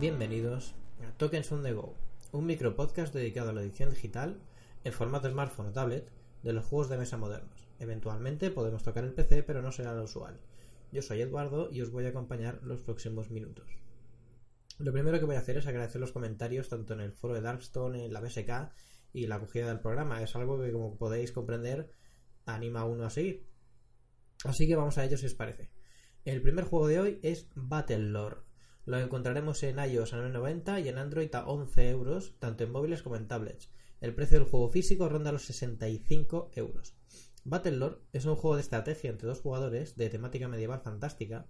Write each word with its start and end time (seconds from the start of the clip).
Bienvenidos 0.00 0.76
a 1.04 1.10
Tokens 1.16 1.50
on 1.50 1.64
the 1.64 1.72
Go, 1.72 1.92
un 2.30 2.46
micro 2.46 2.76
podcast 2.76 3.12
dedicado 3.12 3.50
a 3.50 3.52
la 3.52 3.62
edición 3.62 3.90
digital 3.90 4.40
en 4.84 4.92
formato 4.92 5.28
smartphone 5.28 5.70
o 5.70 5.72
tablet 5.72 6.08
de 6.44 6.52
los 6.52 6.64
juegos 6.66 6.88
de 6.88 6.98
mesa 6.98 7.16
modernos. 7.16 7.66
Eventualmente 7.80 8.52
podemos 8.52 8.84
tocar 8.84 9.02
el 9.02 9.12
PC, 9.12 9.42
pero 9.42 9.60
no 9.60 9.72
será 9.72 9.94
lo 9.94 10.04
usual. 10.04 10.38
Yo 10.92 11.02
soy 11.02 11.20
Eduardo 11.20 11.68
y 11.72 11.80
os 11.80 11.90
voy 11.90 12.06
a 12.06 12.10
acompañar 12.10 12.60
los 12.62 12.80
próximos 12.82 13.32
minutos. 13.32 13.66
Lo 14.78 14.92
primero 14.92 15.18
que 15.18 15.24
voy 15.24 15.34
a 15.34 15.40
hacer 15.40 15.56
es 15.56 15.66
agradecer 15.66 16.00
los 16.00 16.12
comentarios 16.12 16.68
tanto 16.68 16.94
en 16.94 17.00
el 17.00 17.12
foro 17.12 17.34
de 17.34 17.40
Darkstone, 17.40 18.04
en 18.04 18.12
la 18.12 18.20
BSK 18.20 18.70
y 19.12 19.26
la 19.26 19.34
acogida 19.34 19.66
del 19.66 19.80
programa. 19.80 20.22
Es 20.22 20.36
algo 20.36 20.62
que, 20.62 20.70
como 20.70 20.96
podéis 20.96 21.32
comprender, 21.32 21.90
anima 22.46 22.82
a 22.82 22.84
uno 22.84 23.04
a 23.04 23.10
seguir. 23.10 23.48
Así 24.44 24.68
que 24.68 24.76
vamos 24.76 24.96
a 24.96 25.04
ello 25.04 25.16
si 25.18 25.26
os 25.26 25.34
parece. 25.34 25.72
El 26.24 26.40
primer 26.40 26.66
juego 26.66 26.86
de 26.86 27.00
hoy 27.00 27.18
es 27.24 27.48
Battlelore. 27.56 28.47
Lo 28.88 28.98
encontraremos 28.98 29.62
en 29.64 29.78
iOS 29.78 30.14
a 30.14 30.16
9.90 30.16 30.82
y 30.82 30.88
en 30.88 30.96
Android 30.96 31.34
a 31.34 31.46
11 31.46 31.90
euros, 31.90 32.36
tanto 32.38 32.64
en 32.64 32.72
móviles 32.72 33.02
como 33.02 33.16
en 33.16 33.28
tablets. 33.28 33.70
El 34.00 34.14
precio 34.14 34.38
del 34.38 34.48
juego 34.48 34.70
físico 34.70 35.10
ronda 35.10 35.30
los 35.30 35.44
65 35.44 36.52
euros. 36.54 36.96
Battlelore 37.44 37.98
es 38.14 38.24
un 38.24 38.34
juego 38.34 38.56
de 38.56 38.62
estrategia 38.62 39.10
entre 39.10 39.28
dos 39.28 39.42
jugadores 39.42 39.96
de 39.96 40.08
temática 40.08 40.48
medieval 40.48 40.80
fantástica 40.80 41.46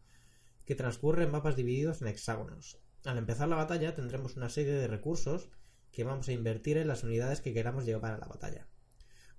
que 0.65 0.75
transcurre 0.75 1.23
en 1.23 1.31
mapas 1.31 1.55
divididos 1.55 2.03
en 2.03 2.09
hexágonos. 2.09 2.81
Al 3.05 3.19
empezar 3.19 3.47
la 3.47 3.55
batalla 3.55 3.95
tendremos 3.95 4.37
una 4.37 4.49
serie 4.49 4.73
de 4.73 4.89
recursos 4.89 5.49
que 5.93 6.03
vamos 6.03 6.27
a 6.27 6.33
invertir 6.33 6.77
en 6.77 6.89
las 6.89 7.05
unidades 7.05 7.41
que 7.41 7.55
queramos 7.55 7.85
llevar 7.85 8.15
a 8.15 8.19
la 8.19 8.27
batalla. 8.27 8.67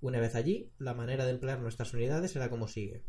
Una 0.00 0.20
vez 0.20 0.36
allí, 0.36 0.72
la 0.78 0.94
manera 0.94 1.26
de 1.26 1.32
emplear 1.32 1.60
nuestras 1.60 1.92
unidades 1.92 2.30
será 2.30 2.48
como 2.48 2.66
sigue. 2.66 3.04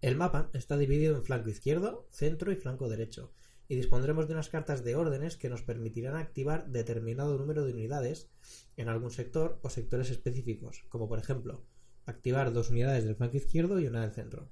El 0.00 0.16
mapa 0.16 0.50
está 0.52 0.76
dividido 0.76 1.14
en 1.14 1.22
flanco 1.22 1.48
izquierdo, 1.48 2.08
centro 2.10 2.50
y 2.50 2.56
flanco 2.56 2.88
derecho, 2.88 3.32
y 3.72 3.74
dispondremos 3.74 4.28
de 4.28 4.34
unas 4.34 4.50
cartas 4.50 4.84
de 4.84 4.96
órdenes 4.96 5.38
que 5.38 5.48
nos 5.48 5.62
permitirán 5.62 6.14
activar 6.14 6.66
determinado 6.66 7.38
número 7.38 7.64
de 7.64 7.72
unidades 7.72 8.28
en 8.76 8.90
algún 8.90 9.10
sector 9.10 9.58
o 9.62 9.70
sectores 9.70 10.10
específicos, 10.10 10.84
como 10.90 11.08
por 11.08 11.18
ejemplo 11.18 11.64
activar 12.04 12.52
dos 12.52 12.68
unidades 12.68 13.04
del 13.04 13.16
flanco 13.16 13.38
izquierdo 13.38 13.80
y 13.80 13.86
una 13.86 14.02
del 14.02 14.12
centro. 14.12 14.50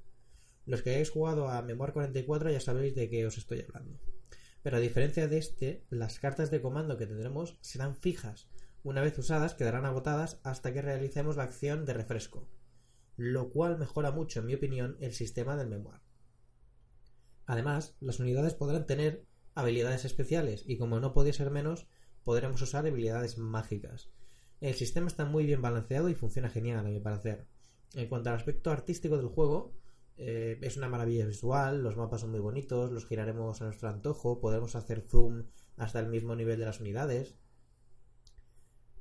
Los 0.65 0.81
que 0.81 0.89
hayáis 0.89 1.11
jugado 1.11 1.51
a 1.51 1.61
Memoir 1.61 1.93
44 1.93 2.51
ya 2.51 2.61
sabéis 2.61 2.95
de 2.95 3.11
qué 3.11 3.27
os 3.27 3.37
estoy 3.37 3.61
hablando. 3.61 4.01
Pero 4.63 4.79
a 4.79 4.81
diferencia 4.81 5.29
de 5.29 5.37
este, 5.37 5.85
las 5.91 6.19
cartas 6.19 6.51
de 6.51 6.63
comando 6.63 6.97
que 6.97 7.07
tendremos 7.07 7.59
serán 7.61 7.97
fijas. 7.97 8.49
Una 8.85 9.03
vez 9.03 9.19
usadas 9.19 9.53
quedarán 9.53 9.85
agotadas 9.85 10.41
hasta 10.45 10.73
que 10.73 10.81
realicemos 10.81 11.37
la 11.37 11.43
acción 11.43 11.85
de 11.85 11.93
refresco, 11.93 12.49
lo 13.19 13.51
cual 13.51 13.79
mejora 13.79 14.13
mucho, 14.13 14.41
en 14.41 14.47
mi 14.47 14.55
opinión, 14.55 14.97
el 14.99 15.13
sistema 15.13 15.57
del 15.57 15.69
Memoir. 15.69 16.01
Además, 17.51 17.97
las 17.99 18.21
unidades 18.21 18.55
podrán 18.55 18.87
tener 18.87 19.27
habilidades 19.57 20.05
especiales 20.05 20.63
y 20.69 20.79
como 20.79 21.01
no 21.01 21.13
podía 21.13 21.33
ser 21.33 21.51
menos, 21.51 21.89
podremos 22.23 22.63
usar 22.63 22.87
habilidades 22.87 23.39
mágicas. 23.39 24.09
El 24.61 24.75
sistema 24.75 25.09
está 25.09 25.25
muy 25.25 25.47
bien 25.47 25.61
balanceado 25.61 26.09
y 26.09 26.15
funciona 26.15 26.49
genial, 26.49 26.79
a 26.79 26.89
mi 26.89 27.01
parecer. 27.01 27.49
En 27.95 28.09
cuanto 28.09 28.31
al 28.31 28.37
aspecto 28.37 28.71
artístico 28.71 29.17
del 29.17 29.27
juego, 29.27 29.75
eh, 30.17 30.61
es 30.63 30.77
una 30.77 30.89
maravilla 30.89 31.27
visual, 31.27 31.83
los 31.83 31.97
mapas 31.97 32.21
son 32.21 32.31
muy 32.31 32.39
bonitos, 32.39 32.93
los 32.93 33.05
giraremos 33.05 33.61
a 33.61 33.65
nuestro 33.65 33.89
antojo, 33.89 34.41
podemos 34.41 34.77
hacer 34.77 35.01
zoom 35.01 35.47
hasta 35.77 35.99
el 35.99 36.07
mismo 36.07 36.37
nivel 36.37 36.61
de 36.61 36.67
las 36.67 36.79
unidades. 36.79 37.35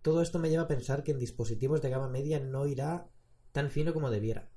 Todo 0.02 0.24
esto 0.24 0.40
me 0.40 0.50
lleva 0.50 0.64
a 0.64 0.68
pensar 0.68 1.04
que 1.04 1.12
en 1.12 1.20
dispositivos 1.20 1.84
de 1.84 1.92
gama 1.92 2.10
media 2.10 2.40
no 2.40 2.66
irá 2.66 3.12
tan 3.52 3.70
fino 3.70 3.94
como 3.94 4.10
debiera, 4.10 4.50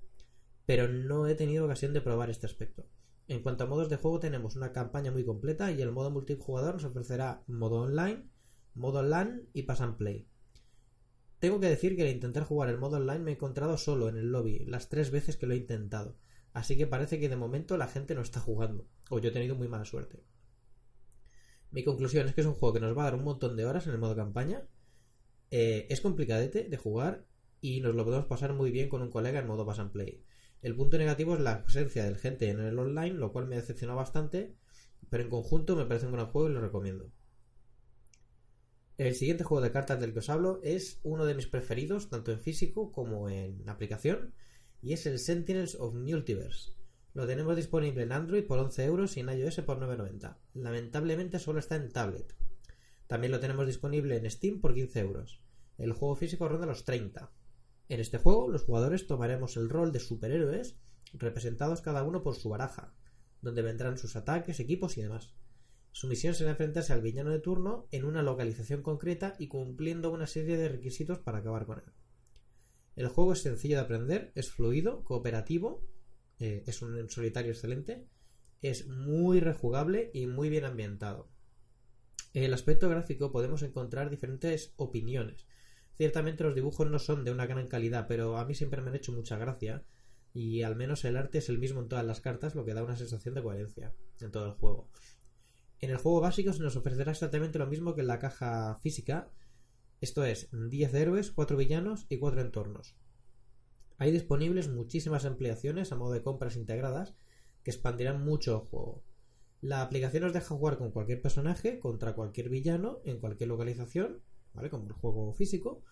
pero 0.65 0.89
no 0.89 1.27
he 1.27 1.35
tenido 1.35 1.67
ocasión 1.67 1.93
de 1.93 2.01
probar 2.01 2.31
este 2.31 2.47
aspecto. 2.47 2.87
En 3.29 3.43
cuanto 3.43 3.65
a 3.65 3.67
modos 3.67 3.89
de 3.89 3.97
juego, 3.97 4.19
tenemos 4.19 4.57
una 4.57 4.73
campaña 4.73 5.13
muy 5.13 5.25
completa 5.25 5.71
y 5.71 5.81
el 5.81 5.93
modo 5.93 6.11
multijugador 6.11 6.75
nos 6.75 6.85
ofrecerá 6.85 7.45
modo 7.47 7.83
online, 7.83 8.25
modo 8.75 9.03
LAN 9.03 9.49
y 9.53 9.63
pass 9.63 9.81
and 9.81 9.97
play. 9.97 10.29
Tengo 11.39 11.61
que 11.61 11.69
decir 11.69 11.97
que 11.97 12.03
al 12.03 12.09
intentar 12.09 12.45
jugar 12.45 12.69
el 12.69 12.79
modo 12.79 12.99
online 12.99 13.19
me 13.19 13.31
he 13.33 13.35
encontrado 13.35 13.77
solo 13.77 14.09
en 14.09 14.17
el 14.17 14.31
lobby 14.31 14.65
las 14.67 14.89
tres 14.89 15.11
veces 15.11 15.37
que 15.37 15.47
lo 15.47 15.55
he 15.55 15.57
intentado, 15.57 16.17
así 16.53 16.77
que 16.77 16.87
parece 16.87 17.19
que 17.19 17.29
de 17.29 17.37
momento 17.37 17.77
la 17.77 17.89
gente 17.89 18.15
no 18.15 18.23
está 18.23 18.41
jugando, 18.41 18.87
o 19.11 19.19
yo 19.19 19.31
he 19.31 19.33
tenido 19.33 19.57
muy 19.57 19.67
mala 19.69 19.85
suerte. 19.85 20.23
Mi 21.71 21.85
conclusión 21.85 22.29
es 22.29 22.35
que 22.35 22.43
es 22.43 22.47
un 22.47 22.55
juego 22.55 22.75
que 22.75 22.81
nos 22.81 22.97
va 22.97 23.03
a 23.03 23.05
dar 23.07 23.15
un 23.15 23.25
montón 23.25 23.57
de 23.57 23.65
horas 23.65 23.87
en 23.87 23.93
el 23.93 23.99
modo 23.99 24.15
campaña, 24.15 24.69
eh, 25.51 25.87
es 25.91 26.01
complicadete 26.01 26.65
de 26.69 26.77
jugar 26.77 27.27
y 27.61 27.81
nos 27.81 27.95
lo 27.95 28.05
podemos 28.05 28.27
pasar 28.27 28.53
muy 28.53 28.71
bien 28.71 28.89
con 28.89 29.03
un 29.03 29.11
colega 29.11 29.41
en 29.41 29.47
modo 29.47 29.67
pass 29.67 29.79
and 29.79 29.91
play. 29.91 30.25
El 30.63 30.77
punto 30.77 30.97
negativo 30.97 31.35
es 31.35 31.41
la 31.41 31.55
ausencia 31.57 32.05
del 32.05 32.17
gente 32.17 32.49
en 32.49 32.61
el 32.61 32.79
online, 32.79 33.15
lo 33.15 33.33
cual 33.33 33.49
me 33.49 33.57
decepcionó 33.57 33.97
bastante, 33.97 34.55
pero 35.11 35.25
en 35.25 35.31
conjunto 35.31 35.75
me 35.75 35.87
parece 35.87 36.07
un 36.07 36.13
gran 36.13 36.27
juego 36.27 36.49
y 36.49 36.53
lo 36.53 36.61
recomiendo. 36.61 37.11
El 38.97 39.17
siguiente 39.17 39.43
juego 39.43 39.61
de 39.61 39.73
cartas 39.73 39.99
del 39.99 40.13
que 40.13 40.21
os 40.21 40.31
hablo 40.31 40.61
es 40.63 41.01
uno 41.03 41.25
de 41.25 41.35
mis 41.35 41.49
preferidos, 41.49 42.11
tanto 42.11 42.31
en 42.31 42.39
físico 42.39 42.93
como 42.93 43.29
en 43.29 43.69
aplicación, 43.69 44.35
y 44.81 44.93
es 44.93 45.05
el 45.07 45.19
Sentinels 45.19 45.75
of 45.75 45.95
Multiverse. 45.95 46.75
Lo 47.13 47.27
tenemos 47.27 47.57
disponible 47.57 48.05
en 48.05 48.13
Android 48.13 48.45
por 48.45 48.61
11 48.61 48.85
euros 48.85 49.17
y 49.17 49.21
en 49.21 49.31
iOS 49.31 49.61
por 49.63 49.81
9,90. 49.81 50.37
Lamentablemente 50.55 51.41
solo 51.41 51.59
está 51.59 51.75
en 51.75 51.91
tablet. 51.91 52.37
También 53.09 53.33
lo 53.33 53.41
tenemos 53.41 53.67
disponible 53.67 54.17
en 54.17 54.31
Steam 54.31 54.61
por 54.61 54.75
15 54.75 55.01
euros. 55.01 55.43
El 55.77 55.93
juego 55.93 56.15
físico 56.15 56.49
ronda 56.49 56.67
los 56.67 56.85
30. 56.85 57.33
En 57.93 58.01
este 58.01 58.17
juego, 58.17 58.49
los 58.49 58.63
jugadores 58.63 59.07
tomaremos 59.07 59.59
el 59.59 59.69
rol 59.69 59.93
de 59.93 60.01
superhéroes, 60.01 60.79
representados 61.13 61.83
cada 61.83 62.05
uno 62.05 62.23
por 62.23 62.35
su 62.37 62.49
baraja, 62.49 62.95
donde 63.43 63.61
vendrán 63.61 63.99
sus 63.99 64.17
ataques, 64.17 64.61
equipos 64.61 64.97
y 64.97 65.03
demás. 65.03 65.35
Su 65.91 66.09
misión 66.09 66.35
será 66.35 66.53
enfrentarse 66.53 66.95
al 66.95 67.03
villano 67.03 67.29
de 67.33 67.41
turno 67.41 67.89
en 67.91 68.07
una 68.07 68.23
localización 68.23 68.81
concreta 68.81 69.35
y 69.39 69.49
cumpliendo 69.49 70.11
una 70.11 70.27
serie 70.27 70.57
de 70.57 70.71
requisitos 70.71 71.19
para 71.19 71.41
acabar 71.41 71.67
con 71.67 71.81
él. 71.81 71.93
El 72.97 73.09
juego 73.09 73.35
es 73.35 73.43
sencillo 73.43 73.77
de 73.77 73.83
aprender, 73.83 74.33
es 74.37 74.51
fluido, 74.51 75.05
cooperativo, 75.05 75.87
eh, 76.39 76.65
es 76.67 76.81
un 76.81 77.11
solitario 77.11 77.53
excelente, 77.53 78.09
es 78.63 78.87
muy 78.87 79.39
rejugable 79.41 80.11
y 80.15 80.27
muy 80.27 80.49
bien 80.49 80.65
ambientado. 80.65 81.29
En 82.33 82.43
el 82.43 82.55
aspecto 82.55 82.89
gráfico 82.89 83.33
podemos 83.33 83.61
encontrar 83.61 84.09
diferentes 84.09 84.73
opiniones, 84.77 85.47
Ciertamente 86.03 86.43
los 86.43 86.57
dibujos 86.57 86.91
no 86.91 86.99
son 86.99 87.23
de 87.23 87.31
una 87.31 87.47
gran 87.47 87.69
calidad, 87.69 88.07
pero 88.09 88.37
a 88.37 88.45
mí 88.45 88.57
siempre 88.57 88.83
me 88.83 88.91
han 88.91 88.97
hecho 88.97 89.13
mucha 89.13 89.39
gracia 89.39 89.85
y 90.35 90.63
al 90.63 90.75
menos 90.75 91.05
el 91.05 91.17
arte 91.17 91.39
es 91.39 91.49
el 91.49 91.61
mismo 91.61 91.81
en 91.81 91.87
todas 91.87 92.05
las 92.05 92.21
cartas, 92.21 92.57
lo 92.57 92.65
que 92.65 92.75
da 92.75 92.83
una 92.83 92.97
sensación 92.97 93.37
de 93.37 93.43
coherencia 93.45 93.95
en 94.21 94.33
todo 94.33 94.47
el 94.47 94.51
juego. 94.51 94.91
En 95.79 95.91
el 95.91 95.99
juego 95.99 96.21
básico 96.21 96.53
se 96.53 96.61
nos 96.61 96.75
ofrecerá 96.75 97.13
exactamente 97.13 97.61
lo 97.61 97.69
mismo 97.69 97.95
que 97.95 98.01
en 98.01 98.09
la 98.09 98.19
caja 98.19 98.81
física, 98.83 99.31
esto 100.01 100.25
es 100.25 100.49
10 100.51 100.93
héroes, 100.93 101.31
4 101.31 101.57
villanos 101.57 102.07
y 102.09 102.19
4 102.19 102.41
entornos. 102.41 102.97
Hay 103.97 104.11
disponibles 104.11 104.67
muchísimas 104.67 105.25
ampliaciones 105.25 105.93
a 105.93 105.97
modo 105.97 106.15
de 106.15 106.25
compras 106.25 106.57
integradas 106.57 107.15
que 107.63 107.71
expandirán 107.71 108.25
mucho 108.25 108.57
el 108.61 108.69
juego. 108.69 109.05
La 109.61 109.83
aplicación 109.83 110.25
os 110.25 110.33
deja 110.33 110.49
jugar 110.49 110.79
con 110.79 110.91
cualquier 110.91 111.23
personaje, 111.23 111.79
contra 111.79 112.17
cualquier 112.17 112.49
villano, 112.49 113.03
en 113.05 113.21
cualquier 113.21 113.51
localización 113.51 114.21
¿vale? 114.55 114.71
Como 114.71 114.87
el 114.87 114.93
juego 114.93 115.33
físico. 115.33 115.83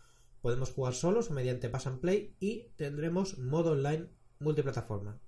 Podemos 0.40 0.72
jugar 0.72 0.94
solos 0.94 1.30
o 1.30 1.34
mediante 1.34 1.68
Pass 1.68 1.86
and 1.86 2.00
Play 2.00 2.34
y 2.40 2.70
tendremos 2.76 3.38
modo 3.38 3.72
online 3.72 4.08
multiplataforma. 4.38 5.20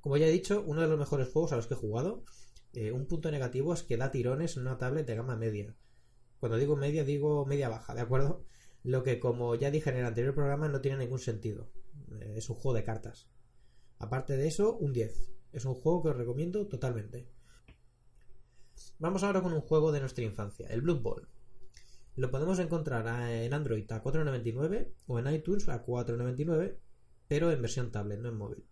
Como 0.00 0.16
ya 0.16 0.26
he 0.26 0.30
dicho, 0.30 0.62
uno 0.66 0.80
de 0.80 0.88
los 0.88 0.98
mejores 0.98 1.28
juegos 1.28 1.52
a 1.52 1.56
los 1.56 1.66
que 1.66 1.74
he 1.74 1.76
jugado. 1.76 2.24
Eh, 2.72 2.92
un 2.92 3.06
punto 3.06 3.30
negativo 3.30 3.72
es 3.72 3.82
que 3.82 3.96
da 3.96 4.10
tirones 4.10 4.56
en 4.56 4.62
una 4.62 4.78
tablet 4.78 5.06
de 5.06 5.16
gama 5.16 5.36
media. 5.36 5.76
Cuando 6.40 6.58
digo 6.58 6.76
media, 6.76 7.04
digo 7.04 7.46
media 7.46 7.68
baja, 7.68 7.94
¿de 7.94 8.00
acuerdo? 8.00 8.44
Lo 8.84 9.02
que, 9.02 9.18
como 9.18 9.54
ya 9.54 9.70
dije 9.70 9.90
en 9.90 9.96
el 9.96 10.06
anterior 10.06 10.34
programa, 10.34 10.68
no 10.68 10.80
tiene 10.80 10.98
ningún 10.98 11.18
sentido. 11.18 11.70
Eh, 12.20 12.34
es 12.36 12.48
un 12.48 12.56
juego 12.56 12.74
de 12.74 12.84
cartas. 12.84 13.28
Aparte 13.98 14.36
de 14.36 14.46
eso, 14.46 14.76
un 14.76 14.92
10. 14.92 15.30
Es 15.52 15.64
un 15.64 15.74
juego 15.74 16.02
que 16.02 16.08
os 16.10 16.16
recomiendo 16.16 16.66
totalmente. 16.68 17.28
Vamos 18.98 19.22
ahora 19.22 19.42
con 19.42 19.52
un 19.52 19.60
juego 19.60 19.92
de 19.92 20.00
nuestra 20.00 20.24
infancia, 20.24 20.68
el 20.68 20.82
Blood 20.82 21.00
Bowl. 21.00 21.28
Lo 22.18 22.32
podemos 22.32 22.58
encontrar 22.58 23.30
en 23.30 23.54
Android 23.54 23.88
a 23.92 24.02
4.99 24.02 24.92
o 25.06 25.20
en 25.20 25.32
iTunes 25.32 25.68
a 25.68 25.86
4.99, 25.86 26.76
pero 27.28 27.52
en 27.52 27.62
versión 27.62 27.92
tablet, 27.92 28.18
no 28.18 28.30
en 28.30 28.36
móvil. 28.36 28.64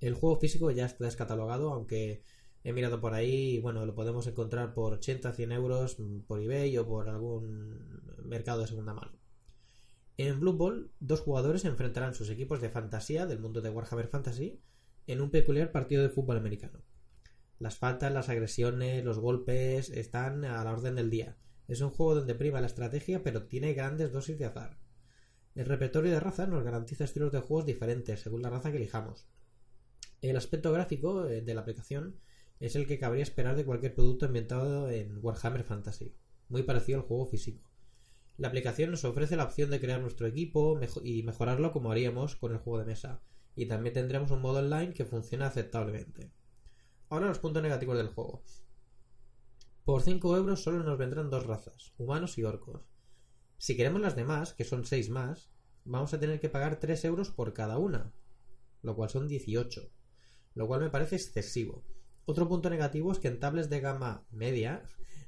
El 0.00 0.14
juego 0.14 0.40
físico 0.40 0.72
ya 0.72 0.86
está 0.86 1.04
descatalogado, 1.04 1.72
aunque 1.72 2.24
he 2.64 2.72
mirado 2.72 3.00
por 3.00 3.14
ahí, 3.14 3.60
bueno, 3.60 3.86
lo 3.86 3.94
podemos 3.94 4.26
encontrar 4.26 4.74
por 4.74 4.94
80, 4.94 5.32
100 5.32 5.52
euros 5.52 5.96
por 6.26 6.42
eBay 6.42 6.76
o 6.76 6.88
por 6.88 7.08
algún 7.08 8.02
mercado 8.24 8.62
de 8.62 8.66
segunda 8.66 8.94
mano. 8.94 9.12
En 10.16 10.40
Blue 10.40 10.54
Ball, 10.54 10.90
dos 10.98 11.20
jugadores 11.20 11.64
enfrentarán 11.64 12.16
sus 12.16 12.30
equipos 12.30 12.60
de 12.60 12.68
fantasía 12.68 13.26
del 13.26 13.38
mundo 13.38 13.60
de 13.60 13.70
Warhammer 13.70 14.08
Fantasy 14.08 14.60
en 15.06 15.20
un 15.20 15.30
peculiar 15.30 15.70
partido 15.70 16.02
de 16.02 16.10
fútbol 16.10 16.38
americano. 16.38 16.82
Las 17.60 17.78
faltas, 17.78 18.12
las 18.12 18.28
agresiones, 18.28 19.04
los 19.04 19.20
golpes 19.20 19.88
están 19.90 20.44
a 20.44 20.64
la 20.64 20.72
orden 20.72 20.96
del 20.96 21.10
día. 21.10 21.36
Es 21.66 21.80
un 21.80 21.90
juego 21.90 22.14
donde 22.14 22.34
prima 22.34 22.60
la 22.60 22.66
estrategia, 22.66 23.22
pero 23.22 23.44
tiene 23.44 23.72
grandes 23.72 24.12
dosis 24.12 24.38
de 24.38 24.44
azar. 24.44 24.78
El 25.54 25.66
repertorio 25.66 26.12
de 26.12 26.20
razas 26.20 26.48
nos 26.48 26.64
garantiza 26.64 27.04
estilos 27.04 27.32
de 27.32 27.40
juegos 27.40 27.64
diferentes 27.64 28.20
según 28.20 28.42
la 28.42 28.50
raza 28.50 28.70
que 28.70 28.76
elijamos. 28.76 29.26
El 30.20 30.36
aspecto 30.36 30.72
gráfico 30.72 31.26
eh, 31.26 31.42
de 31.42 31.54
la 31.54 31.60
aplicación 31.60 32.18
es 32.60 32.76
el 32.76 32.86
que 32.86 32.98
cabría 32.98 33.22
esperar 33.22 33.56
de 33.56 33.64
cualquier 33.64 33.94
producto 33.94 34.26
ambientado 34.26 34.90
en 34.90 35.18
Warhammer 35.22 35.64
Fantasy, 35.64 36.14
muy 36.48 36.62
parecido 36.62 36.98
al 36.98 37.06
juego 37.06 37.26
físico. 37.26 37.62
La 38.36 38.48
aplicación 38.48 38.90
nos 38.90 39.04
ofrece 39.04 39.36
la 39.36 39.44
opción 39.44 39.70
de 39.70 39.80
crear 39.80 40.00
nuestro 40.00 40.26
equipo 40.26 40.78
y 41.04 41.22
mejorarlo 41.22 41.72
como 41.72 41.92
haríamos 41.92 42.36
con 42.36 42.52
el 42.52 42.58
juego 42.58 42.80
de 42.80 42.86
mesa, 42.86 43.22
y 43.54 43.66
también 43.66 43.94
tendremos 43.94 44.30
un 44.30 44.40
modo 44.40 44.58
online 44.58 44.92
que 44.92 45.04
funciona 45.04 45.46
aceptablemente. 45.46 46.32
Ahora 47.10 47.28
los 47.28 47.38
puntos 47.38 47.62
negativos 47.62 47.96
del 47.96 48.08
juego. 48.08 48.42
Por 49.84 50.00
5 50.00 50.34
euros 50.38 50.62
solo 50.62 50.82
nos 50.82 50.96
vendrán 50.96 51.28
dos 51.28 51.46
razas, 51.46 51.92
humanos 51.98 52.38
y 52.38 52.44
orcos. 52.44 52.80
Si 53.58 53.76
queremos 53.76 54.00
las 54.00 54.16
demás, 54.16 54.54
que 54.54 54.64
son 54.64 54.86
6 54.86 55.10
más, 55.10 55.50
vamos 55.84 56.14
a 56.14 56.20
tener 56.20 56.40
que 56.40 56.48
pagar 56.48 56.80
3 56.80 57.04
euros 57.04 57.28
por 57.30 57.52
cada 57.52 57.76
una, 57.76 58.14
lo 58.80 58.96
cual 58.96 59.10
son 59.10 59.28
18, 59.28 59.90
lo 60.54 60.66
cual 60.66 60.80
me 60.80 60.88
parece 60.88 61.16
excesivo. 61.16 61.84
Otro 62.24 62.48
punto 62.48 62.70
negativo 62.70 63.12
es 63.12 63.18
que 63.18 63.28
en 63.28 63.38
tablets 63.38 63.68
de 63.68 63.80
gama 63.80 64.26
media 64.30 64.82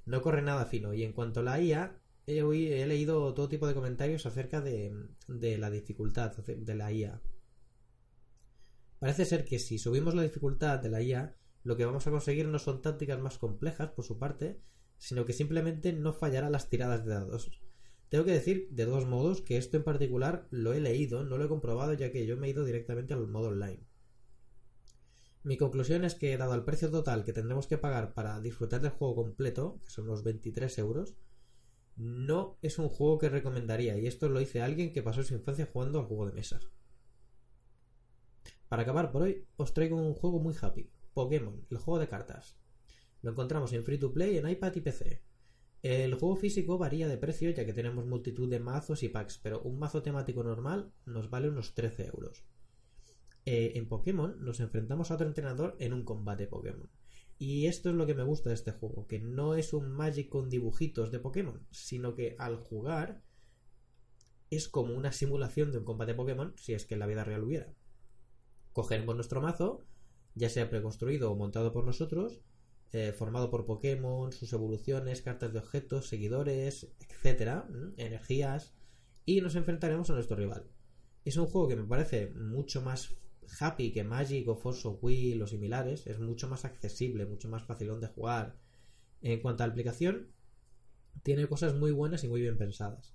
no 0.06 0.22
corre 0.22 0.40
nada 0.40 0.64
fino 0.64 0.94
y 0.94 1.02
en 1.02 1.12
cuanto 1.12 1.40
a 1.40 1.42
la 1.42 1.60
IA 1.60 2.00
he, 2.26 2.86
leído 2.86 3.34
todo 3.34 3.50
tipo 3.50 3.66
de 3.66 3.74
comentarios 3.74 4.24
acerca 4.24 4.62
de, 4.62 4.90
de 5.28 5.58
la 5.58 5.68
dificultad 5.68 6.34
de 6.34 6.74
la 6.74 6.90
IA. 6.90 7.20
Parece 9.00 9.26
ser 9.26 9.44
que 9.44 9.58
si 9.58 9.78
subimos 9.78 10.14
la 10.14 10.22
dificultad 10.22 10.78
de 10.78 10.88
la 10.88 11.02
IA 11.02 11.36
lo 11.66 11.76
que 11.76 11.84
vamos 11.84 12.06
a 12.06 12.12
conseguir 12.12 12.46
no 12.46 12.60
son 12.60 12.80
tácticas 12.80 13.18
más 13.18 13.38
complejas 13.38 13.90
por 13.90 14.04
su 14.04 14.20
parte, 14.20 14.60
sino 14.98 15.24
que 15.24 15.32
simplemente 15.32 15.92
no 15.92 16.12
fallará 16.12 16.48
las 16.48 16.68
tiradas 16.68 17.04
de 17.04 17.10
dados. 17.10 17.50
Tengo 18.08 18.24
que 18.24 18.30
decir, 18.30 18.68
de 18.70 18.84
dos 18.84 19.04
modos, 19.04 19.40
que 19.40 19.56
esto 19.56 19.76
en 19.76 19.82
particular 19.82 20.46
lo 20.52 20.74
he 20.74 20.80
leído, 20.80 21.24
no 21.24 21.38
lo 21.38 21.44
he 21.44 21.48
comprobado 21.48 21.92
ya 21.94 22.12
que 22.12 22.24
yo 22.24 22.36
me 22.36 22.46
he 22.46 22.50
ido 22.50 22.64
directamente 22.64 23.14
al 23.14 23.26
modo 23.26 23.48
online. 23.48 23.84
Mi 25.42 25.56
conclusión 25.56 26.04
es 26.04 26.14
que, 26.14 26.36
dado 26.36 26.54
el 26.54 26.62
precio 26.62 26.88
total 26.88 27.24
que 27.24 27.32
tendremos 27.32 27.66
que 27.66 27.78
pagar 27.78 28.14
para 28.14 28.40
disfrutar 28.40 28.80
del 28.80 28.92
juego 28.92 29.16
completo, 29.16 29.80
que 29.82 29.90
son 29.90 30.06
los 30.06 30.22
23 30.22 30.78
euros, 30.78 31.16
no 31.96 32.58
es 32.62 32.78
un 32.78 32.88
juego 32.88 33.18
que 33.18 33.28
recomendaría, 33.28 33.98
y 33.98 34.06
esto 34.06 34.28
lo 34.28 34.38
dice 34.38 34.62
alguien 34.62 34.92
que 34.92 35.02
pasó 35.02 35.24
su 35.24 35.34
infancia 35.34 35.68
jugando 35.72 35.98
al 35.98 36.06
juego 36.06 36.26
de 36.26 36.32
mesas. 36.32 36.68
Para 38.68 38.82
acabar 38.82 39.10
por 39.10 39.22
hoy, 39.22 39.48
os 39.56 39.74
traigo 39.74 39.96
un 39.96 40.14
juego 40.14 40.38
muy 40.38 40.54
happy, 40.60 40.92
Pokémon, 41.16 41.64
el 41.70 41.78
juego 41.78 41.98
de 41.98 42.08
cartas. 42.08 42.58
Lo 43.22 43.30
encontramos 43.30 43.72
en 43.72 43.84
free 43.84 43.96
to 43.96 44.12
play 44.12 44.36
en 44.36 44.46
iPad 44.46 44.74
y 44.74 44.80
PC. 44.82 45.22
El 45.80 46.12
juego 46.12 46.36
físico 46.36 46.76
varía 46.76 47.08
de 47.08 47.16
precio 47.16 47.48
ya 47.48 47.64
que 47.64 47.72
tenemos 47.72 48.04
multitud 48.04 48.50
de 48.50 48.60
mazos 48.60 49.02
y 49.02 49.08
packs, 49.08 49.38
pero 49.38 49.62
un 49.62 49.78
mazo 49.78 50.02
temático 50.02 50.44
normal 50.44 50.92
nos 51.06 51.30
vale 51.30 51.48
unos 51.48 51.72
13 51.72 52.08
euros. 52.08 52.44
Eh, 53.46 53.72
en 53.76 53.88
Pokémon 53.88 54.36
nos 54.44 54.60
enfrentamos 54.60 55.10
a 55.10 55.14
otro 55.14 55.26
entrenador 55.26 55.74
en 55.78 55.94
un 55.94 56.04
combate 56.04 56.48
Pokémon. 56.48 56.90
Y 57.38 57.66
esto 57.66 57.88
es 57.88 57.96
lo 57.96 58.04
que 58.04 58.14
me 58.14 58.22
gusta 58.22 58.50
de 58.50 58.54
este 58.54 58.72
juego, 58.72 59.06
que 59.06 59.18
no 59.18 59.54
es 59.54 59.72
un 59.72 59.92
Magic 59.92 60.28
con 60.28 60.50
dibujitos 60.50 61.10
de 61.12 61.18
Pokémon, 61.18 61.66
sino 61.70 62.14
que 62.14 62.36
al 62.38 62.56
jugar 62.58 63.22
es 64.50 64.68
como 64.68 64.94
una 64.94 65.12
simulación 65.12 65.72
de 65.72 65.78
un 65.78 65.84
combate 65.84 66.14
Pokémon 66.14 66.52
si 66.58 66.74
es 66.74 66.84
que 66.84 66.92
en 66.92 67.00
la 67.00 67.06
vida 67.06 67.24
real 67.24 67.42
hubiera. 67.42 67.72
Cogeremos 68.74 69.14
nuestro 69.14 69.40
mazo, 69.40 69.86
ya 70.36 70.48
sea 70.48 70.70
preconstruido 70.70 71.32
o 71.32 71.34
montado 71.34 71.72
por 71.72 71.84
nosotros, 71.84 72.40
eh, 72.92 73.12
formado 73.12 73.50
por 73.50 73.66
Pokémon, 73.66 74.32
sus 74.32 74.52
evoluciones, 74.52 75.22
cartas 75.22 75.52
de 75.52 75.58
objetos, 75.58 76.08
seguidores, 76.08 76.88
etcétera, 77.00 77.68
energías, 77.96 78.74
y 79.24 79.40
nos 79.40 79.56
enfrentaremos 79.56 80.08
a 80.10 80.14
nuestro 80.14 80.36
rival. 80.36 80.70
Es 81.24 81.36
un 81.36 81.46
juego 81.46 81.66
que 81.66 81.76
me 81.76 81.84
parece 81.84 82.30
mucho 82.30 82.82
más 82.82 83.16
happy 83.60 83.92
que 83.92 84.04
Magic 84.04 84.46
o 84.48 84.56
Force 84.56 84.86
of 84.86 85.02
Will 85.02 85.42
o 85.42 85.46
similares, 85.46 86.06
es 86.06 86.20
mucho 86.20 86.48
más 86.48 86.64
accesible, 86.64 87.26
mucho 87.26 87.48
más 87.48 87.64
fácil 87.64 87.98
de 87.98 88.06
jugar. 88.06 88.56
En 89.22 89.40
cuanto 89.40 89.64
a 89.64 89.66
la 89.66 89.72
aplicación, 89.72 90.28
tiene 91.22 91.48
cosas 91.48 91.74
muy 91.74 91.92
buenas 91.92 92.22
y 92.24 92.28
muy 92.28 92.40
bien 92.40 92.58
pensadas. 92.58 93.14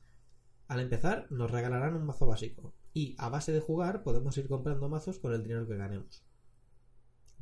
Al 0.68 0.80
empezar, 0.80 1.28
nos 1.32 1.52
regalarán 1.52 1.96
un 1.96 2.06
mazo 2.06 2.26
básico, 2.26 2.74
y 2.94 3.16
a 3.20 3.30
base 3.30 3.52
de 3.52 3.60
jugar 3.60 4.04
podemos 4.04 4.38
ir 4.38 4.48
comprando 4.48 4.90
mazos 4.90 5.20
con 5.20 5.34
el 5.34 5.44
dinero 5.44 5.68
que 5.68 5.78
ganemos. 5.78 6.26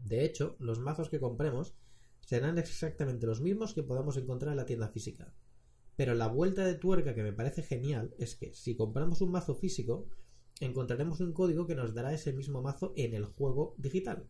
De 0.03 0.25
hecho, 0.25 0.55
los 0.59 0.79
mazos 0.79 1.09
que 1.09 1.19
compremos 1.19 1.75
serán 2.21 2.57
exactamente 2.57 3.27
los 3.27 3.41
mismos 3.41 3.73
que 3.73 3.83
podamos 3.83 4.17
encontrar 4.17 4.51
en 4.51 4.57
la 4.57 4.65
tienda 4.65 4.89
física. 4.89 5.33
Pero 5.95 6.15
la 6.15 6.27
vuelta 6.27 6.65
de 6.65 6.75
tuerca 6.75 7.13
que 7.13 7.23
me 7.23 7.33
parece 7.33 7.63
genial 7.63 8.13
es 8.17 8.35
que 8.35 8.53
si 8.53 8.75
compramos 8.75 9.21
un 9.21 9.31
mazo 9.31 9.55
físico, 9.55 10.07
encontraremos 10.59 11.19
un 11.19 11.33
código 11.33 11.67
que 11.67 11.75
nos 11.75 11.93
dará 11.93 12.13
ese 12.13 12.33
mismo 12.33 12.61
mazo 12.61 12.93
en 12.95 13.13
el 13.13 13.25
juego 13.25 13.75
digital. 13.77 14.27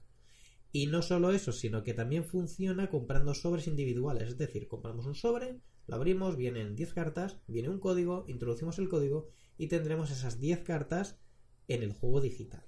Y 0.72 0.88
no 0.88 1.02
solo 1.02 1.32
eso, 1.32 1.52
sino 1.52 1.84
que 1.84 1.94
también 1.94 2.24
funciona 2.26 2.90
comprando 2.90 3.34
sobres 3.34 3.68
individuales. 3.68 4.30
Es 4.30 4.38
decir, 4.38 4.68
compramos 4.68 5.06
un 5.06 5.16
sobre, 5.16 5.60
lo 5.88 5.96
abrimos, 5.96 6.38
vienen 6.38 6.76
10 6.76 6.94
cartas, 6.94 7.40
viene 7.48 7.70
un 7.70 7.80
código, 7.80 8.26
introducimos 8.28 8.78
el 8.78 8.90
código 8.90 9.30
y 9.58 9.68
tendremos 9.68 10.12
esas 10.12 10.40
10 10.40 10.60
cartas 10.60 11.20
en 11.68 11.82
el 11.82 11.94
juego 11.94 12.22
digital. 12.22 12.64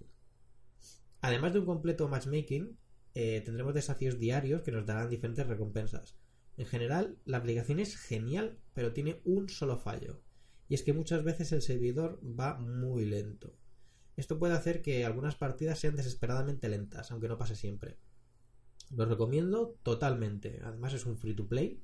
Además 1.22 1.54
de 1.54 1.60
un 1.60 1.66
completo 1.66 2.08
matchmaking, 2.08 2.78
eh, 3.14 3.42
tendremos 3.44 3.74
desafíos 3.74 4.20
diarios 4.20 4.62
que 4.62 4.72
nos 4.72 4.86
darán 4.86 5.10
diferentes 5.10 5.48
recompensas. 5.48 6.18
En 6.58 6.66
general, 6.66 7.18
la 7.26 7.38
aplicación 7.38 7.80
es 7.80 7.98
genial, 7.98 8.60
pero 8.74 8.94
tiene 8.94 9.22
un 9.26 9.50
solo 9.50 9.78
fallo. 9.78 10.22
Y 10.68 10.76
es 10.76 10.84
que 10.84 10.94
muchas 10.94 11.24
veces 11.24 11.52
el 11.52 11.62
servidor 11.62 12.20
va 12.24 12.58
muy 12.58 13.06
lento. 13.06 13.56
Esto 14.16 14.38
puede 14.38 14.54
hacer 14.54 14.82
que 14.82 15.06
algunas 15.06 15.36
partidas 15.36 15.80
sean 15.80 15.96
desesperadamente 15.96 16.70
lentas, 16.70 17.12
aunque 17.12 17.28
no 17.28 17.38
pase 17.38 17.56
siempre. 17.56 17.98
Lo 18.90 19.06
recomiendo 19.06 19.78
totalmente. 19.84 20.60
Además 20.64 20.94
es 20.94 21.06
un 21.06 21.18
free 21.18 21.34
to 21.34 21.48
play. 21.48 21.82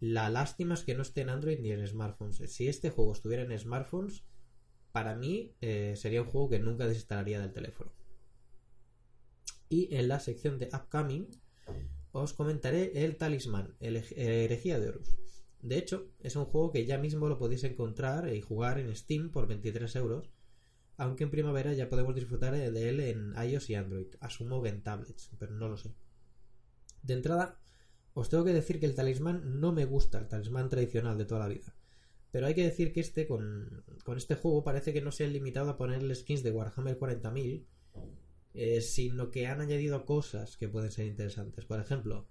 La 0.00 0.28
lástima 0.28 0.74
es 0.74 0.82
que 0.82 0.94
no 0.94 1.02
esté 1.02 1.22
en 1.22 1.30
Android 1.30 1.58
ni 1.60 1.70
en 1.70 1.86
smartphones. 1.86 2.42
Si 2.50 2.68
este 2.68 2.90
juego 2.90 3.12
estuviera 3.12 3.42
en 3.42 3.58
smartphones, 3.58 4.24
para 4.92 5.14
mí 5.14 5.54
eh, 5.60 5.94
sería 5.96 6.22
un 6.22 6.28
juego 6.28 6.48
que 6.48 6.58
nunca 6.58 6.86
desinstalaría 6.86 7.40
del 7.40 7.52
teléfono. 7.52 7.92
Y 9.68 9.94
en 9.94 10.08
la 10.08 10.20
sección 10.20 10.58
de 10.58 10.68
Upcoming 10.72 11.28
os 12.12 12.32
comentaré 12.32 13.04
el 13.04 13.16
Talismán, 13.16 13.74
el 13.80 13.96
herejía 14.16 14.78
de 14.80 14.88
Horus. 14.88 15.16
De 15.60 15.78
hecho, 15.78 16.08
es 16.20 16.36
un 16.36 16.44
juego 16.44 16.70
que 16.70 16.86
ya 16.86 16.98
mismo 16.98 17.28
lo 17.28 17.38
podéis 17.38 17.64
encontrar 17.64 18.32
y 18.32 18.40
jugar 18.40 18.78
en 18.78 18.94
Steam 18.94 19.30
por 19.30 19.46
23 19.48 19.96
euros, 19.96 20.30
aunque 20.96 21.24
en 21.24 21.30
primavera 21.30 21.72
ya 21.72 21.88
podemos 21.88 22.14
disfrutar 22.14 22.54
de 22.54 22.88
él 22.88 23.00
en 23.00 23.34
iOS 23.36 23.70
y 23.70 23.74
Android. 23.74 24.06
Asumo 24.20 24.62
que 24.62 24.68
en 24.70 24.82
tablets, 24.82 25.30
pero 25.38 25.52
no 25.52 25.68
lo 25.68 25.76
sé. 25.76 25.94
De 27.02 27.14
entrada, 27.14 27.58
os 28.14 28.30
tengo 28.30 28.44
que 28.44 28.52
decir 28.52 28.80
que 28.80 28.86
el 28.86 28.94
talismán 28.94 29.60
no 29.60 29.72
me 29.72 29.84
gusta, 29.84 30.18
el 30.18 30.28
talismán 30.28 30.68
tradicional 30.68 31.18
de 31.18 31.26
toda 31.26 31.40
la 31.40 31.48
vida. 31.48 31.74
Pero 32.30 32.46
hay 32.46 32.54
que 32.54 32.64
decir 32.64 32.92
que 32.92 33.00
este, 33.00 33.26
con, 33.26 33.84
este 34.16 34.34
juego, 34.36 34.64
parece 34.64 34.92
que 34.92 35.00
no 35.00 35.12
se 35.12 35.24
ha 35.24 35.28
limitado 35.28 35.70
a 35.70 35.76
ponerle 35.76 36.14
skins 36.14 36.42
de 36.42 36.50
Warhammer 36.50 36.98
40.000, 36.98 37.64
eh, 38.58 38.80
sino 38.80 39.30
que 39.30 39.46
han 39.46 39.60
añadido 39.60 40.06
cosas 40.06 40.56
que 40.56 40.66
pueden 40.68 40.90
ser 40.90 41.06
interesantes. 41.06 41.66
Por 41.66 41.78
ejemplo, 41.78 42.26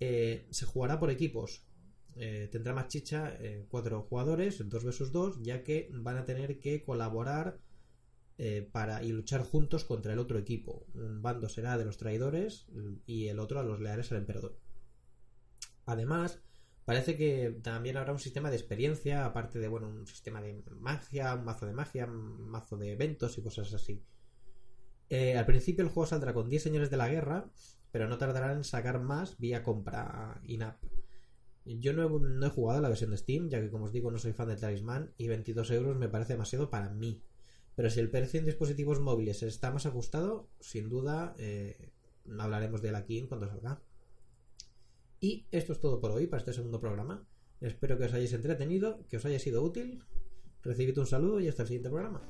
eh, 0.00 0.48
se 0.50 0.66
jugará 0.66 0.98
por 0.98 1.10
equipos. 1.10 1.64
Eh, 2.16 2.48
tendrá 2.50 2.74
más 2.74 2.88
chicha 2.88 3.38
cuatro 3.68 4.02
jugadores, 4.02 4.68
dos 4.68 4.82
versus 4.82 5.12
dos, 5.12 5.40
ya 5.42 5.62
que 5.62 5.88
van 5.92 6.16
a 6.16 6.24
tener 6.24 6.58
que 6.58 6.82
colaborar 6.82 7.60
para 8.72 9.04
y 9.04 9.12
luchar 9.12 9.42
juntos 9.42 9.84
contra 9.84 10.14
el 10.14 10.18
otro 10.18 10.38
equipo. 10.38 10.86
Un 10.94 11.22
bando 11.22 11.48
será 11.48 11.76
de 11.78 11.84
los 11.84 11.98
traidores 11.98 12.66
y 13.06 13.28
el 13.28 13.38
otro 13.38 13.60
a 13.60 13.62
los 13.62 13.80
leales 13.80 14.10
al 14.12 14.18
emperador. 14.18 14.58
Además, 15.84 16.40
parece 16.86 17.16
que 17.16 17.60
también 17.62 17.98
habrá 17.98 18.12
un 18.12 18.18
sistema 18.18 18.50
de 18.50 18.56
experiencia, 18.56 19.26
aparte 19.26 19.58
de 19.58 19.68
bueno, 19.68 19.88
un 19.88 20.06
sistema 20.06 20.40
de 20.40 20.64
magia, 20.80 21.34
un 21.34 21.44
mazo 21.44 21.66
de 21.66 21.74
magia, 21.74 22.06
un 22.06 22.48
mazo 22.48 22.78
de 22.78 22.92
eventos 22.92 23.36
y 23.36 23.42
cosas 23.42 23.74
así. 23.74 24.02
Eh, 25.10 25.36
al 25.36 25.44
principio 25.44 25.84
el 25.84 25.90
juego 25.90 26.06
saldrá 26.06 26.32
con 26.32 26.48
10 26.48 26.62
señores 26.62 26.88
de 26.88 26.96
la 26.96 27.08
guerra, 27.08 27.50
pero 27.90 28.08
no 28.08 28.16
tardarán 28.16 28.58
en 28.58 28.64
sacar 28.64 29.00
más 29.00 29.38
vía 29.38 29.62
compra 29.62 30.40
in-app. 30.44 30.82
Yo 31.64 31.92
no 31.92 32.46
he, 32.46 32.48
jugado 32.48 32.80
la 32.80 32.88
versión 32.88 33.10
de 33.10 33.18
Steam, 33.18 33.48
ya 33.48 33.60
que 33.60 33.70
como 33.70 33.84
os 33.84 33.92
digo 33.92 34.10
no 34.10 34.18
soy 34.18 34.32
fan 34.32 34.48
del 34.48 34.58
Talisman 34.58 35.12
y 35.18 35.28
22 35.28 35.70
euros 35.72 35.96
me 35.96 36.08
parece 36.08 36.32
demasiado 36.32 36.70
para 36.70 36.90
mí. 36.90 37.22
Pero 37.74 37.90
si 37.90 38.00
el 38.00 38.10
precio 38.10 38.40
en 38.40 38.46
dispositivos 38.46 39.00
móviles 39.00 39.42
está 39.42 39.70
más 39.70 39.84
ajustado, 39.84 40.48
sin 40.60 40.88
duda 40.88 41.34
eh, 41.38 41.92
hablaremos 42.38 42.80
de 42.80 42.88
él 42.88 42.94
aquí 42.94 43.18
en 43.18 43.26
cuanto 43.26 43.48
salga. 43.48 43.82
Y 45.20 45.46
esto 45.50 45.72
es 45.72 45.80
todo 45.80 46.00
por 46.00 46.12
hoy 46.12 46.26
para 46.26 46.40
este 46.40 46.52
segundo 46.52 46.80
programa. 46.80 47.26
Espero 47.60 47.98
que 47.98 48.04
os 48.04 48.14
hayáis 48.14 48.32
entretenido, 48.32 49.06
que 49.08 49.18
os 49.18 49.24
haya 49.24 49.38
sido 49.38 49.62
útil. 49.62 50.02
Recibid 50.62 50.98
un 50.98 51.06
saludo 51.06 51.40
y 51.40 51.48
hasta 51.48 51.62
el 51.62 51.68
siguiente 51.68 51.90
programa. 51.90 52.22